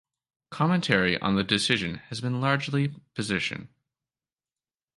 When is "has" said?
2.09-2.21